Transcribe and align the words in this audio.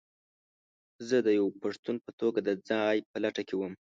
زه 1.07 1.17
د 1.25 1.27
یوه 1.39 1.51
پښتون 1.63 1.95
په 2.05 2.11
توګه 2.19 2.39
د 2.47 2.49
ځاى 2.67 2.97
په 3.11 3.17
لټه 3.23 3.43
کې 3.47 3.55
وم. 3.57 3.73